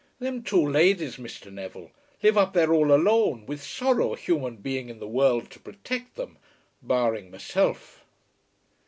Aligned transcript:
"Them 0.17 0.41
two 0.41 0.67
ladies, 0.67 1.17
Mr. 1.17 1.53
Neville, 1.53 1.91
live 2.23 2.35
up 2.35 2.53
there 2.53 2.73
all 2.73 2.91
alone, 2.91 3.45
with 3.45 3.61
sorrow 3.61 4.13
a 4.13 4.17
human 4.17 4.55
being 4.55 4.89
in 4.89 4.97
the 4.97 5.07
world 5.07 5.51
to 5.51 5.59
protect 5.59 6.15
them, 6.15 6.39
barring 6.81 7.29
myself." 7.29 8.03